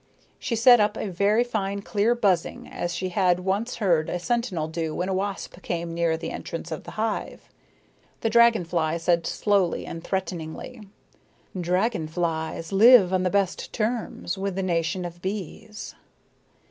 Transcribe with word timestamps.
She 0.39 0.55
set 0.55 0.79
up 0.79 0.97
a 0.97 1.11
very 1.11 1.43
fine 1.43 1.83
clear 1.83 2.15
buzzing 2.15 2.67
as 2.67 2.95
she 2.95 3.09
had 3.09 3.41
once 3.41 3.75
heard 3.75 4.09
a 4.09 4.17
sentinel 4.17 4.67
do 4.67 4.95
when 4.95 5.09
a 5.09 5.13
wasp 5.13 5.61
came 5.61 5.93
near 5.93 6.17
the 6.17 6.31
entrance 6.31 6.71
of 6.71 6.85
the 6.85 6.91
hive. 6.99 7.47
The 8.21 8.29
dragon 8.31 8.65
fly 8.65 8.97
said 8.97 9.27
slowly 9.27 9.85
and 9.85 10.03
threateningly: 10.03 10.81
"Dragon 11.55 12.07
flies 12.07 12.71
live 12.71 13.13
on 13.13 13.21
the 13.21 13.29
best 13.29 13.71
terms 13.73 14.39
with 14.39 14.55
the 14.55 14.63
nation 14.63 15.05
of 15.05 15.21
bees." 15.21 15.93